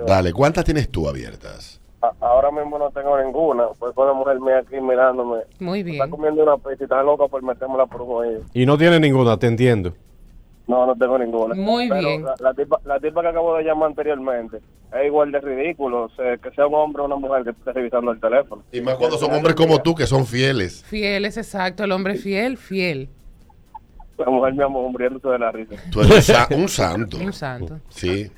Dale, 0.07 0.31
¿cuántas 0.31 0.63
tienes 0.63 0.89
tú 0.89 1.07
abiertas? 1.09 1.80
A- 2.01 2.13
Ahora 2.19 2.51
mismo 2.51 2.79
no 2.79 2.89
tengo 2.91 3.21
ninguna, 3.21 3.65
pues 3.77 3.93
con 3.93 4.07
la 4.07 4.13
mujer 4.13 4.39
mía 4.39 4.59
aquí 4.59 4.79
mirándome. 4.81 5.41
Muy 5.59 5.79
Está 5.81 5.91
bien. 5.91 6.09
comiendo 6.09 6.43
una 6.43 6.57
pizza 6.57 6.77
y 6.79 6.83
está 6.83 7.03
loca 7.03 7.27
por 7.27 7.43
metérmela 7.43 7.85
por 7.85 8.01
un 8.01 8.11
oído. 8.25 8.41
Y 8.53 8.65
no 8.65 8.77
tiene 8.77 8.99
ninguna, 8.99 9.37
te 9.37 9.47
entiendo. 9.47 9.93
No, 10.67 10.85
no 10.85 10.95
tengo 10.95 11.17
ninguna. 11.17 11.53
Muy 11.55 11.89
Pero 11.89 11.99
bien. 12.01 12.23
La, 12.23 12.35
la 12.39 12.53
tipa, 12.53 12.79
la 12.85 12.99
tipa 12.99 13.21
que 13.21 13.27
acabo 13.27 13.55
de 13.57 13.63
llamar 13.63 13.89
anteriormente 13.89 14.57
es 14.93 15.05
igual 15.05 15.31
de 15.31 15.39
ridículo. 15.41 16.03
O 16.05 16.09
sea, 16.09 16.37
que 16.37 16.49
sea 16.51 16.65
un 16.67 16.75
hombre 16.75 17.01
o 17.01 17.05
una 17.05 17.17
mujer 17.17 17.43
que 17.43 17.49
esté 17.49 17.73
revisando 17.73 18.11
el 18.11 18.19
teléfono. 18.19 18.63
Y 18.71 18.79
más 18.81 18.95
cuando 18.95 19.17
son 19.17 19.33
hombres 19.33 19.55
como 19.55 19.81
tú, 19.81 19.93
que 19.95 20.07
son 20.07 20.25
fieles. 20.25 20.83
Fiel 20.85 21.25
es 21.25 21.37
exacto. 21.37 21.83
El 21.83 21.91
hombre 21.91 22.15
fiel, 22.15 22.57
fiel. 22.57 23.09
La 24.17 24.29
mujer 24.29 24.53
me 24.53 24.63
amó 24.63 24.87
muriéndose 24.89 25.27
de 25.29 25.39
la 25.39 25.51
risa. 25.51 25.75
Tú 25.91 26.01
eres 26.01 26.15
un, 26.29 26.35
sa- 26.35 26.47
un 26.55 26.67
santo. 26.69 27.17
Un 27.17 27.33
santo. 27.33 27.79
Sí. 27.89 28.31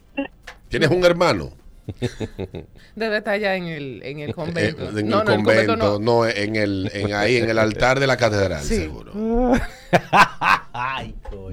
¿Tienes 0.69 0.89
un 0.89 1.03
hermano? 1.03 1.49
Debe 2.95 3.17
estar 3.17 3.33
allá 3.33 3.55
en 3.55 3.65
el, 3.65 4.01
en 4.05 4.19
el 4.19 4.33
convento. 4.33 4.89
en 4.89 4.97
el 4.97 5.07
no, 5.07 5.23
no, 5.23 5.31
el 5.31 5.37
convento, 5.37 5.73
convento 5.73 5.99
no. 5.99 6.23
no, 6.23 6.27
en 6.27 6.55
el, 6.55 6.89
en 6.93 7.13
ahí, 7.13 7.37
en 7.37 7.49
el 7.49 7.59
altar 7.59 7.99
de 7.99 8.07
la 8.07 8.17
catedral, 8.17 8.61
Sí. 8.61 8.75
seguro. 8.77 9.11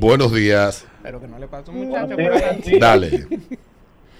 Buenos 0.01 0.33
días. 0.33 0.87
Pero 1.03 1.21
que 1.21 1.29
no 1.29 1.39
le 1.39 1.47
pase 1.49 1.71
un 1.71 1.87
muchacho 1.87 2.15
por. 2.17 2.79
Dale. 2.81 3.27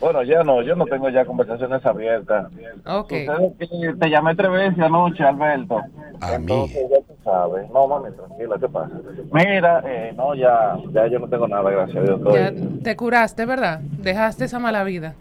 Bueno, 0.01 0.23
ya 0.23 0.43
no, 0.43 0.63
yo 0.63 0.75
no 0.77 0.87
tengo 0.87 1.11
ya 1.11 1.27
conversaciones 1.27 1.85
abiertas. 1.85 2.47
Ok. 2.87 3.11
Sucede 3.13 3.53
que 3.59 3.95
te 4.01 4.09
llamé 4.11 4.35
tres 4.35 4.51
veces 4.51 4.79
anoche, 4.79 5.23
Alberto. 5.23 5.79
A 6.23 6.39
mí. 6.39 6.69
Ya 6.73 6.97
tú 7.07 7.15
sabes. 7.23 7.69
No, 7.71 7.87
mami, 7.87 8.09
tranquila, 8.17 8.57
¿qué 8.59 8.69
pasa? 8.69 8.95
Mira, 9.31 9.83
eh, 9.87 10.13
no, 10.17 10.35
ya, 10.35 10.79
ya 10.93 11.07
yo 11.07 11.19
no 11.19 11.29
tengo 11.29 11.47
nada, 11.47 11.71
gracias 11.71 11.99
a 11.99 12.01
Dios. 12.01 12.21
Ya 12.33 12.53
te 12.83 12.97
curaste, 12.97 13.45
¿verdad? 13.45 13.81
Dejaste 13.81 14.47
esa 14.47 14.59
mala 14.59 14.85
vida. 14.85 15.15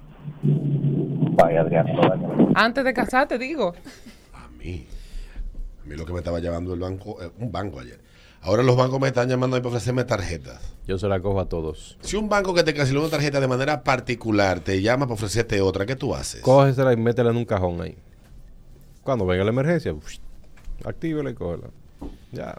Adrián. 1.39 1.88
Antes 2.55 2.84
de 2.84 2.93
casarte, 2.93 3.38
digo. 3.38 3.74
A 4.34 4.48
mí. 4.58 4.86
A 5.84 5.88
mí 5.88 5.96
lo 5.96 6.05
que 6.05 6.13
me 6.13 6.19
estaba 6.19 6.39
llamando 6.39 6.74
el 6.74 6.79
banco, 6.79 7.22
eh, 7.22 7.31
un 7.39 7.51
banco 7.51 7.79
ayer. 7.79 8.00
Ahora 8.41 8.63
los 8.63 8.77
bancos 8.77 9.00
me 9.00 9.08
están 9.08 9.27
llamando 9.27 9.55
a 9.55 9.60
mí 9.60 9.63
para 9.63 9.75
ofrecerme 9.75 10.05
tarjetas. 10.05 10.75
Yo 10.88 10.98
se 10.98 11.08
la 11.08 11.19
cojo 11.19 11.39
a 11.39 11.50
todos. 11.50 11.98
Si 12.01 12.15
un 12.15 12.29
banco 12.29 12.53
que 12.53 12.63
te 12.63 12.74
canceló 12.74 13.01
una 13.01 13.10
tarjeta 13.10 13.39
de 13.39 13.48
manera 13.48 13.84
particular 13.84 14.62
te 14.62 14.81
llama 14.81 15.05
para 15.05 15.15
ofrecerte 15.15 15.60
otra, 15.62 15.86
¿qué 15.86 15.96
tú 15.96 16.15
haces? 16.15 16.41
Cógesela 16.41 16.93
y 16.93 16.98
métela 16.98 17.31
en 17.31 17.38
un 17.38 17.46
cajón 17.46 17.81
ahí. 17.81 17.98
Cuando 19.03 19.25
venga 19.25 19.43
la 19.43 19.50
emergencia, 19.50 19.93
actívela 20.86 21.31
y 21.31 21.34
cógela. 21.34 21.67
Ya. 22.31 22.58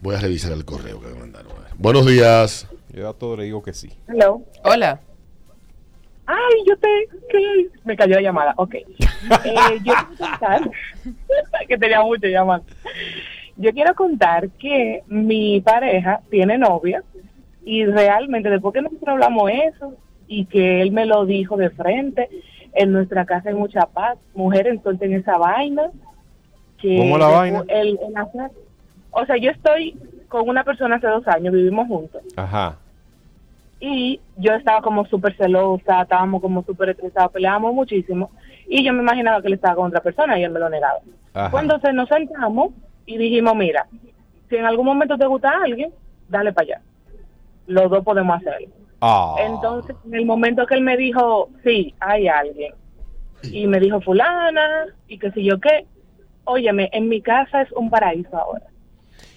Voy 0.00 0.16
a 0.16 0.20
revisar 0.20 0.52
el 0.52 0.64
correo 0.64 1.00
que 1.00 1.08
me 1.08 1.20
mandaron. 1.20 1.52
Buenos 1.78 2.06
días. 2.06 2.66
Yo 2.92 3.08
a 3.08 3.12
todo 3.12 3.36
le 3.36 3.44
digo 3.44 3.62
que 3.62 3.72
sí. 3.72 3.90
Hello. 4.08 4.42
Hola. 4.64 5.00
Ay, 6.32 6.62
yo 6.66 6.76
te... 6.76 6.88
que- 7.30 7.68
Me 7.84 7.96
cayó 7.96 8.14
la 8.16 8.22
llamada. 8.22 8.54
Ok. 8.56 8.74
Eh, 9.44 9.78
yo 9.84 9.92
quiero 9.94 10.08
contar... 10.18 10.70
que 11.68 11.76
tenía 11.78 12.02
mucho 12.02 12.26
llamando. 12.26 12.66
Yo 13.56 13.72
quiero 13.72 13.94
contar 13.94 14.48
que 14.50 15.02
mi 15.08 15.60
pareja 15.60 16.20
tiene 16.30 16.56
novia 16.56 17.02
y 17.64 17.84
realmente 17.84 18.48
después 18.48 18.72
que 18.74 18.80
nosotros 18.82 19.08
hablamos 19.08 19.50
eso 19.50 19.94
y 20.26 20.46
que 20.46 20.80
él 20.80 20.92
me 20.92 21.04
lo 21.06 21.26
dijo 21.26 21.56
de 21.56 21.68
frente, 21.70 22.28
en 22.72 22.92
nuestra 22.92 23.24
casa 23.26 23.48
hay 23.50 23.54
mucha 23.54 23.84
paz. 23.86 24.16
Mujeres 24.34 24.72
entonces 24.74 25.02
en 25.10 25.16
esa 25.16 25.36
vaina. 25.36 25.90
Que 26.78 26.96
¿Cómo 26.96 27.18
la 27.18 27.26
vaina? 27.28 27.64
él- 27.68 27.98
él 28.06 28.14
hace- 28.16 28.54
o 29.10 29.26
sea, 29.26 29.36
yo 29.36 29.50
estoy 29.50 29.96
con 30.28 30.48
una 30.48 30.64
persona 30.64 30.96
hace 30.96 31.08
dos 31.08 31.26
años, 31.28 31.52
vivimos 31.52 31.86
juntos. 31.88 32.22
Ajá. 32.36 32.78
Y 33.80 34.20
yo 34.36 34.52
estaba 34.52 34.82
como 34.82 35.06
súper 35.06 35.34
celosa, 35.36 36.02
estábamos 36.02 36.42
como 36.42 36.62
súper 36.64 36.90
estresados, 36.90 37.32
peleábamos 37.32 37.74
muchísimo 37.74 38.30
y 38.68 38.84
yo 38.84 38.92
me 38.92 39.00
imaginaba 39.00 39.40
que 39.40 39.48
él 39.48 39.54
estaba 39.54 39.76
con 39.76 39.88
otra 39.88 40.02
persona 40.02 40.38
y 40.38 40.44
él 40.44 40.50
me 40.50 40.60
lo 40.60 40.68
negaba. 40.68 41.00
Ajá. 41.32 41.50
Cuando 41.50 41.80
se 41.80 41.92
nos 41.92 42.08
sentamos 42.08 42.72
y 43.06 43.16
dijimos, 43.16 43.56
mira, 43.56 43.86
si 44.48 44.56
en 44.56 44.66
algún 44.66 44.86
momento 44.86 45.16
te 45.16 45.26
gusta 45.26 45.50
alguien, 45.64 45.92
dale 46.28 46.52
para 46.52 46.64
allá. 46.64 46.80
Los 47.66 47.90
dos 47.90 48.04
podemos 48.04 48.36
hacerlo. 48.36 48.68
Ah. 49.00 49.36
Entonces, 49.38 49.96
en 50.04 50.14
el 50.14 50.26
momento 50.26 50.66
que 50.66 50.74
él 50.74 50.82
me 50.82 50.96
dijo, 50.96 51.48
sí, 51.64 51.94
hay 52.00 52.28
alguien, 52.28 52.74
y 53.42 53.66
me 53.66 53.80
dijo 53.80 54.00
fulana, 54.00 54.86
y 55.08 55.18
que 55.18 55.30
si 55.32 55.42
yo 55.44 55.58
qué, 55.58 55.86
óyeme, 56.44 56.90
en 56.92 57.08
mi 57.08 57.22
casa 57.22 57.62
es 57.62 57.72
un 57.72 57.88
paraíso 57.88 58.36
ahora. 58.36 58.66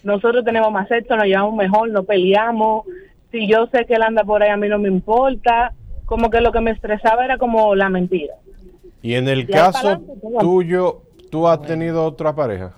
Nosotros 0.04 0.44
tenemos 0.44 0.72
más 0.72 0.88
sexo, 0.90 1.16
nos 1.16 1.26
llevamos 1.26 1.56
mejor, 1.56 1.90
no 1.90 2.04
peleamos. 2.04 2.86
Si 3.34 3.48
yo 3.48 3.66
sé 3.74 3.86
que 3.88 3.96
él 3.96 4.04
anda 4.04 4.24
por 4.24 4.44
ahí, 4.44 4.52
a 4.52 4.58
mí 4.58 4.70
no 4.70 4.78
me 4.78 4.90
importa. 4.90 5.74
Como 6.06 6.30
que 6.30 6.40
lo 6.40 6.52
que 6.52 6.62
me 6.62 6.70
estresaba 6.70 7.26
era 7.26 7.40
como 7.40 7.74
la 7.74 7.90
mentira. 7.90 8.36
Y 9.02 9.16
en 9.16 9.28
el 9.28 9.48
caso 9.48 9.88
adelante, 9.88 10.14
todo. 10.22 10.38
tuyo, 10.38 11.02
¿tú 11.32 11.48
has 11.48 11.60
tenido 11.64 12.06
otra 12.06 12.36
pareja? 12.36 12.74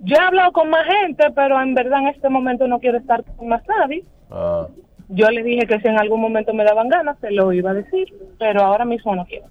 Yo 0.00 0.16
he 0.16 0.20
hablado 0.20 0.52
con 0.52 0.68
más 0.68 0.84
gente, 0.84 1.24
pero 1.34 1.60
en 1.62 1.74
verdad 1.74 2.00
en 2.00 2.08
este 2.08 2.28
momento 2.28 2.68
no 2.68 2.78
quiero 2.78 2.98
estar 2.98 3.24
con 3.24 3.48
más 3.48 3.62
nadie. 3.66 4.04
Ah. 4.30 4.66
Yo 5.08 5.30
le 5.30 5.42
dije 5.44 5.66
que 5.66 5.80
si 5.80 5.88
en 5.88 5.98
algún 5.98 6.20
momento 6.20 6.52
me 6.52 6.64
daban 6.64 6.90
ganas, 6.90 7.16
se 7.20 7.30
lo 7.30 7.54
iba 7.54 7.70
a 7.70 7.74
decir, 7.74 8.14
pero 8.38 8.62
ahora 8.62 8.84
mismo 8.84 9.16
no 9.16 9.24
quiero. 9.24 9.46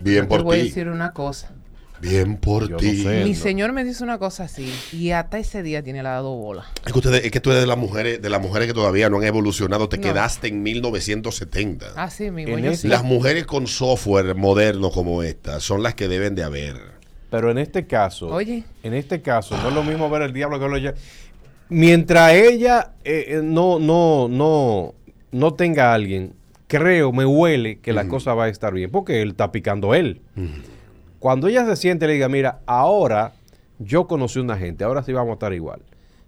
Bien 0.00 0.22
Te 0.22 0.28
por 0.28 0.44
voy 0.44 0.60
a 0.60 0.62
decir 0.62 0.88
una 0.88 1.12
cosa. 1.12 1.52
Bien 2.02 2.36
por 2.36 2.64
Yo 2.64 2.70
no 2.70 2.76
ti. 2.78 2.96
sé. 3.04 3.22
Mi 3.24 3.30
no. 3.30 3.36
señor 3.36 3.72
me 3.72 3.84
dice 3.84 4.02
una 4.02 4.18
cosa 4.18 4.42
así 4.44 4.68
y 4.92 5.12
hasta 5.12 5.38
ese 5.38 5.62
día 5.62 5.82
tiene 5.84 6.02
la 6.02 6.10
dado 6.10 6.34
bola. 6.34 6.64
Es 6.84 6.92
que, 6.92 6.98
ustedes, 6.98 7.24
es 7.24 7.30
que 7.30 7.38
tú 7.40 7.50
eres 7.50 7.62
de 7.62 7.68
las 7.68 7.78
mujeres, 7.78 8.20
de 8.20 8.28
las 8.28 8.42
mujeres 8.42 8.66
que 8.66 8.74
todavía 8.74 9.08
no 9.08 9.18
han 9.18 9.24
evolucionado. 9.24 9.88
Te 9.88 9.98
No. 9.98 10.02
quedaste 10.02 10.48
en 10.48 10.64
1970. 10.64 11.92
Así 11.94 12.32
mismo, 12.32 12.58
En 12.58 12.64
yo 12.64 12.70
ese- 12.72 12.82
sí. 12.82 12.88
Las 12.88 13.04
mujeres 13.04 13.46
con 13.46 13.68
software 13.68 14.34
moderno 14.34 14.90
como 14.90 15.22
esta 15.22 15.60
son 15.60 15.84
las 15.84 15.94
que 15.94 16.08
deben 16.08 16.34
de 16.34 16.42
haber. 16.42 16.74
Pero 17.30 17.50
en 17.52 17.58
este 17.58 17.86
caso, 17.86 18.26
Oye. 18.26 18.64
en 18.82 18.94
este 18.94 19.22
caso, 19.22 19.56
no 19.62 19.68
es 19.68 19.74
lo 19.74 19.84
mismo 19.84 20.10
ver 20.10 20.22
el 20.22 20.32
diablo 20.32 20.58
que 20.58 20.62
verlo 20.64 20.78
ya. 20.78 20.94
Mientras 21.68 22.32
ella 22.34 22.92
eh, 23.04 23.26
eh, 23.28 23.40
no, 23.42 23.78
no, 23.78 24.26
no, 24.28 24.94
no 25.30 25.54
tenga 25.54 25.92
a 25.92 25.94
alguien, 25.94 26.34
creo, 26.66 27.12
me 27.12 27.24
huele 27.24 27.78
que 27.78 27.92
la 27.92 28.08
cosa 28.08 28.34
va 28.34 28.44
a 28.44 28.48
estar 28.48 28.74
bien, 28.74 28.90
porque 28.90 29.22
él 29.22 29.30
está 29.30 29.52
picando 29.52 29.94
él. 29.94 30.20
Cuando 31.22 31.46
ella 31.46 31.64
se 31.64 31.76
siente 31.76 32.04
y 32.04 32.08
le 32.08 32.14
diga, 32.14 32.28
mira, 32.28 32.62
ahora 32.66 33.32
yo 33.78 34.08
conocí 34.08 34.40
una 34.40 34.56
gente, 34.56 34.82
ahora 34.82 35.04
sí 35.04 35.12
vamos 35.12 35.30
a 35.30 35.32
estar 35.34 35.52
igual. 35.52 35.80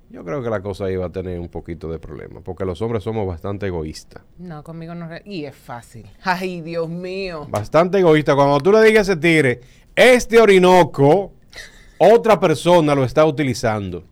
Yo 0.09 0.25
creo 0.25 0.41
que 0.41 0.49
la 0.49 0.63
cosa 0.63 0.89
iba 0.89 1.05
a 1.05 1.11
tener 1.11 1.41
un 1.41 1.49
poquito 1.49 1.91
de 1.91 1.99
problema, 1.99 2.43
porque 2.43 2.65
los 2.65 2.81
hombres 2.81 3.03
somos 3.03 3.27
bastante 3.27 3.67
egoístas. 3.67 4.23
No, 4.39 4.63
conmigo 4.63 4.95
no. 4.95 5.09
Y 5.25 5.47
es 5.47 5.57
fácil. 5.57 6.07
Ay, 6.23 6.61
Dios 6.61 6.89
mío. 6.89 7.45
Bastante 7.51 7.99
egoísta. 7.99 8.37
Cuando 8.37 8.61
tú 8.61 8.71
le 8.71 8.85
digas 8.85 9.09
a 9.09 9.13
ese 9.15 9.21
tigre, 9.21 9.63
este 9.97 10.39
Orinoco, 10.39 11.33
otra 11.99 12.39
persona 12.39 12.95
lo 12.95 13.03
está 13.03 13.27
utilizando. 13.27 14.05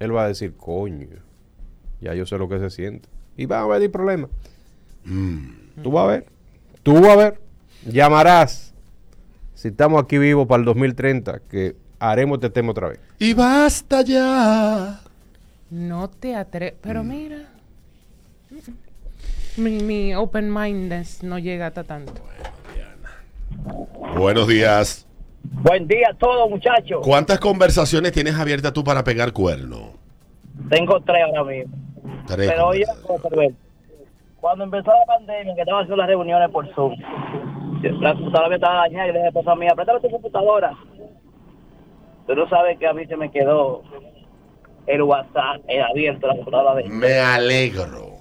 Él 0.00 0.12
va 0.12 0.24
a 0.24 0.28
decir, 0.28 0.56
coño, 0.56 1.06
ya 2.00 2.12
yo 2.12 2.26
sé 2.26 2.36
lo 2.38 2.48
que 2.48 2.58
se 2.58 2.70
siente. 2.70 3.08
Y 3.36 3.46
va 3.46 3.60
a 3.60 3.62
haber 3.62 3.88
problema. 3.92 4.28
Tú 5.80 5.92
vas 5.92 6.02
a 6.02 6.06
ver. 6.08 6.26
Tú 6.82 6.94
vas 6.94 7.10
a 7.10 7.16
ver. 7.16 7.40
Llamarás. 7.84 8.74
Si 9.56 9.68
estamos 9.68 10.02
aquí 10.02 10.18
vivos 10.18 10.46
para 10.46 10.60
el 10.60 10.66
2030, 10.66 11.40
que 11.50 11.74
haremos 11.98 12.36
este 12.36 12.50
tema 12.50 12.72
otra 12.72 12.88
vez. 12.88 13.00
Y 13.18 13.32
basta 13.32 14.02
ya. 14.02 15.00
No 15.70 16.08
te 16.10 16.34
atreves. 16.36 16.74
Pero 16.82 17.02
Mm. 17.02 17.08
mira. 17.08 17.38
Mi, 19.56 19.78
mi 19.80 20.14
open 20.14 20.52
mindness 20.52 21.22
no 21.22 21.38
llega 21.38 21.68
hasta 21.68 21.84
tanto. 21.84 22.12
Buenos 24.18 24.46
días. 24.46 25.06
Buen 25.42 25.88
día 25.88 26.08
a 26.10 26.14
todos, 26.14 26.50
muchachos. 26.50 27.00
¿Cuántas 27.02 27.38
conversaciones 27.40 28.12
tienes 28.12 28.34
abiertas 28.38 28.74
tú 28.74 28.84
para 28.84 29.02
pegar 29.04 29.32
cuerno? 29.32 29.94
Tengo 30.68 31.00
tres 31.00 31.22
ahora 31.24 31.44
mismo. 31.44 31.74
Tres 32.26 32.50
Pero 32.50 32.66
oye, 32.68 32.84
cuando 34.38 34.64
empezó 34.64 34.90
la 34.90 35.06
pandemia, 35.06 35.54
que 35.54 35.60
estaban 35.62 35.82
haciendo 35.82 35.96
las 35.96 36.08
reuniones 36.08 36.50
por 36.50 36.68
Zoom, 36.74 36.94
la 37.92 38.14
computadora 38.14 38.54
estaba 38.54 38.74
dañada 38.82 39.08
y 39.08 39.12
le 39.12 39.18
dije 39.18 39.24
a 39.24 39.28
esposa 39.28 39.54
mía, 39.54 39.72
préstame 39.74 40.00
tu 40.00 40.10
computadora. 40.10 40.76
Tú 42.26 42.34
no 42.34 42.48
sabes 42.48 42.78
que 42.78 42.86
a 42.86 42.92
mí 42.92 43.06
se 43.06 43.16
me 43.16 43.30
quedó 43.30 43.82
el 44.86 45.02
WhatsApp 45.02 45.62
eh, 45.68 45.80
abierto, 45.80 46.26
la 46.26 46.34
computadora 46.34 46.74
de 46.76 46.88
Me 46.88 47.18
alegro. 47.18 48.20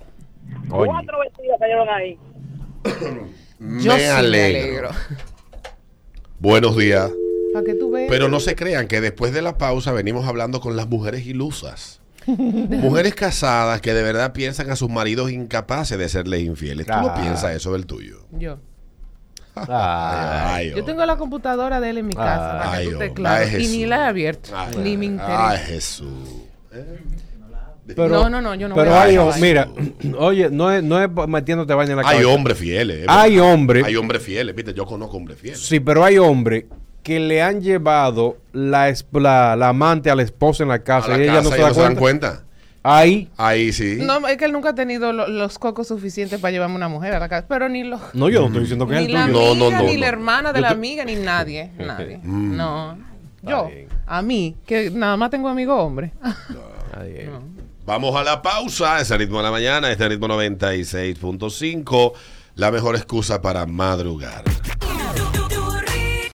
Coño. 0.69 0.91
Cuatro 0.91 1.19
vestidos 1.19 1.57
cayeron 1.59 1.89
ahí. 1.89 2.19
Yo 3.59 3.93
me 3.93 3.99
sí 3.99 4.05
alegro. 4.05 4.89
Buenos 6.39 6.77
días. 6.77 7.11
Para 7.53 7.65
que 7.65 7.75
tú 7.75 7.91
veas. 7.91 8.09
Pero 8.09 8.27
no 8.27 8.39
se 8.39 8.55
crean 8.55 8.87
que 8.87 9.01
después 9.01 9.33
de 9.33 9.41
la 9.41 9.57
pausa 9.57 9.91
venimos 9.91 10.27
hablando 10.27 10.59
con 10.59 10.75
las 10.75 10.87
mujeres 10.87 11.25
ilusas. 11.25 12.01
mujeres 12.27 13.15
casadas 13.15 13.81
que 13.81 13.93
de 13.93 14.03
verdad 14.03 14.33
piensan 14.33 14.69
a 14.71 14.75
sus 14.75 14.89
maridos 14.89 15.31
incapaces 15.31 15.97
de 15.97 16.09
serles 16.09 16.41
infieles. 16.41 16.85
¿Tú 16.85 16.93
no 16.93 17.13
piensas 17.13 17.55
eso 17.55 17.73
del 17.73 17.85
tuyo? 17.85 18.17
Yo. 18.31 18.57
Ay, 19.55 20.73
Yo 20.75 20.83
tengo 20.83 21.05
la 21.05 21.15
computadora 21.17 21.79
de 21.79 21.89
él 21.89 21.97
en 21.99 22.07
mi 22.07 22.13
casa. 22.13 22.57
para 22.59 22.71
Ay, 22.73 22.85
que 22.85 22.91
tú 22.93 22.97
te 22.99 23.05
hombre. 23.07 23.13
claro. 23.21 23.45
Ay, 23.51 23.63
Y 23.63 23.67
ni 23.67 23.85
la 23.85 23.97
he 23.97 24.07
abierto. 24.07 24.49
Ay, 24.55 24.75
ni 24.77 24.97
me 24.97 25.05
Ay, 25.05 25.11
interesa. 25.11 25.57
Jesús. 25.65 26.29
Pero, 27.87 28.07
No, 28.09 28.29
no, 28.29 28.41
no, 28.41 28.55
yo 28.55 28.67
no 28.67 28.73
Pero 28.75 28.95
hay, 28.97 29.15
mira, 29.39 29.67
oye, 30.17 30.49
no 30.49 30.71
es, 30.71 30.81
no 30.83 30.99
es 31.01 31.07
metiéndote 31.27 31.73
vaina 31.75 31.91
en 31.93 31.97
la 32.01 32.07
Hay 32.07 32.17
cabeza. 32.17 32.33
hombres 32.33 32.57
fieles. 32.57 32.97
eh, 33.03 33.05
Hay 33.07 33.37
hombres. 33.39 33.85
Hay 33.85 33.95
hombres 33.95 34.23
fieles. 34.23 34.55
Viste, 34.55 34.73
yo 34.73 34.85
conozco 34.85 35.17
hombres 35.17 35.37
fieles. 35.39 35.61
Sí, 35.61 35.79
pero 35.79 36.03
hay 36.03 36.17
hombres 36.17 36.65
que 37.03 37.19
le 37.19 37.43
han 37.43 37.61
llevado 37.61 38.37
la, 38.53 38.89
es- 38.89 39.05
la, 39.13 39.55
la 39.55 39.69
amante 39.69 40.09
a 40.09 40.15
la 40.15 40.23
esposa 40.23 40.63
en 40.63 40.69
la 40.69 40.75
A 40.75 40.83
casa 40.83 41.09
la 41.09 41.19
y 41.19 41.21
ella 41.21 41.33
casa 41.33 41.43
no 41.43 41.49
se 41.51 41.57
y 41.57 41.61
da 41.61 41.67
no 41.67 41.73
se 41.75 41.81
dan 41.81 41.95
cuenta. 41.95 42.43
Ahí. 42.87 43.29
Ahí 43.35 43.73
sí. 43.73 43.97
No, 43.99 44.27
es 44.27 44.37
que 44.37 44.45
él 44.45 44.51
nunca 44.51 44.69
ha 44.69 44.75
tenido 44.75 45.11
lo- 45.11 45.27
los 45.27 45.57
cocos 45.57 45.87
suficientes 45.87 46.39
para 46.39 46.51
llevarme 46.51 46.75
una 46.75 46.87
mujer 46.87 47.13
a 47.13 47.19
la 47.19 47.27
casa. 47.27 47.47
Pero 47.47 47.67
ni 47.67 47.83
los. 47.83 47.99
No, 48.13 48.29
yo 48.29 48.41
no 48.41 48.45
estoy 48.47 48.61
diciendo 48.61 48.87
que 48.87 48.93
es 48.95 48.99
Ni 49.01 49.05
el 49.07 49.13
la 49.13 49.25
tuyo. 49.25 49.33
No, 49.33 49.49
amiga, 49.51 49.55
no, 49.71 49.71
no, 49.81 49.83
ni 49.87 49.93
no. 49.95 49.99
la 50.01 50.07
hermana 50.07 50.53
de 50.53 50.59
Yo 50.59 50.61
la 50.61 50.67
te- 50.69 50.73
amiga, 50.75 51.03
ni 51.05 51.15
nadie. 51.15 51.71
Nadie. 51.79 52.19
Mm. 52.21 52.55
No. 52.55 52.97
Yo, 53.41 53.67
bien. 53.67 53.87
a 54.05 54.21
mí, 54.21 54.55
que 54.65 54.89
nada 54.91 55.17
más 55.17 55.29
tengo 55.31 55.49
amigo 55.49 55.75
hombre. 55.75 56.11
Es. 57.05 57.29
Vamos 57.85 58.15
a 58.15 58.23
la 58.23 58.41
pausa. 58.41 58.99
Ese 59.01 59.17
ritmo 59.17 59.37
de 59.37 59.43
la 59.43 59.51
mañana. 59.51 59.91
Este 59.91 60.07
ritmo 60.07 60.27
96.5. 60.27 62.13
La 62.55 62.71
mejor 62.71 62.95
excusa 62.95 63.41
para 63.41 63.65
madrugar. 63.65 64.43